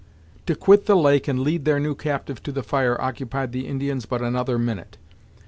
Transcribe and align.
To 0.47 0.55
quit 0.55 0.87
the 0.87 0.95
lake 0.95 1.27
and 1.27 1.41
lead 1.41 1.63
their 1.63 1.79
new 1.79 1.93
captive 1.93 2.41
to 2.41 2.51
the 2.51 2.63
fire 2.63 2.99
occupied 2.99 3.51
the 3.51 3.67
Indians 3.67 4.07
but 4.07 4.23
another 4.23 4.57
minute. 4.57 4.97